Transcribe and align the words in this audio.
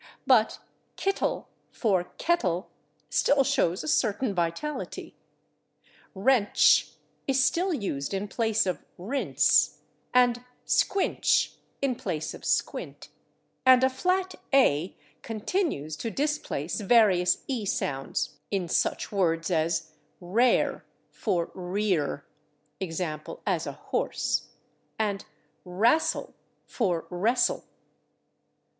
But 0.25 0.57
/kittle/ 0.97 1.45
for 1.71 2.05
/kettle/ 2.17 2.65
still 3.11 3.43
shows 3.43 3.83
a 3.83 3.87
certain 3.87 4.33
vitality, 4.33 5.15
/rench/ 6.15 6.93
is 7.27 7.43
still 7.43 7.71
used 7.71 8.11
in 8.11 8.27
place 8.27 8.65
of 8.65 8.83
/rinse/, 8.97 9.75
and 10.11 10.43
/squinch/ 10.65 11.53
in 11.83 11.93
place 11.93 12.33
of 12.33 12.41
/squint/, 12.41 13.09
and 13.63 13.83
a 13.83 13.91
flat 13.91 14.33
/a/ 14.51 14.95
continues 15.21 15.95
to 15.97 16.09
displace 16.09 16.79
various 16.81 17.43
/e/ 17.47 17.67
sounds 17.67 18.39
in 18.49 18.67
such 18.67 19.11
words 19.11 19.51
as 19.51 19.91
/rare/ 20.19 20.81
for 21.11 21.45
/rear/ 21.49 22.23
(/e. 22.81 22.87
g./, 22.87 23.17
as 23.45 23.67
a 23.67 23.73
horse) 23.73 24.47
and 24.97 25.25
/wrassle/ 25.63 26.33
for 26.65 27.03
/wrestle 27.11 27.65